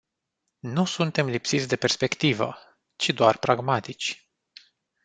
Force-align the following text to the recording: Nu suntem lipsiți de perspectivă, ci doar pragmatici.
Nu 0.59 0.85
suntem 0.85 1.27
lipsiți 1.29 1.67
de 1.67 1.75
perspectivă, 1.75 2.57
ci 2.95 3.09
doar 3.09 3.37
pragmatici. 3.37 4.31